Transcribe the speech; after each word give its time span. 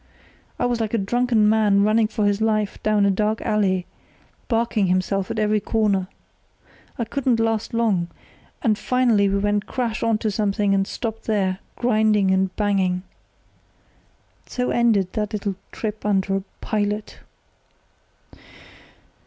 I 0.57 0.65
was 0.65 0.81
like 0.81 0.95
a 0.95 0.97
drunken 0.97 1.47
man 1.47 1.83
running 1.83 2.07
for 2.07 2.25
his 2.25 2.41
life 2.41 2.81
down 2.81 3.05
a 3.05 3.11
dark 3.11 3.39
alley, 3.43 3.85
barking 4.47 4.87
himself 4.87 5.29
at 5.29 5.37
every 5.37 5.59
corner. 5.59 6.07
It 6.97 7.11
couldn't 7.11 7.39
last 7.39 7.71
long, 7.71 8.07
and 8.63 8.79
finally 8.79 9.29
we 9.29 9.37
went 9.37 9.67
crash 9.67 10.01
on 10.01 10.17
to 10.17 10.31
something 10.31 10.73
and 10.73 10.87
stopped 10.87 11.25
there, 11.25 11.59
grinding 11.75 12.31
and 12.31 12.49
banging. 12.55 13.03
So 14.47 14.71
ended 14.71 15.13
that 15.13 15.33
little 15.33 15.53
trip 15.71 16.03
under 16.03 16.37
a 16.37 16.41
pilot. 16.61 17.19